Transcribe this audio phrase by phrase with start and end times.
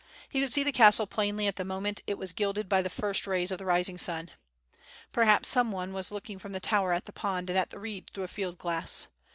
[0.29, 3.27] He could see the castle plainly at the moment it was gilded by the first
[3.27, 4.31] rays of the rising sun.
[5.13, 7.77] Per haps some one was looking from the tower at the pond and at the
[7.77, 9.05] reeds through a field glass.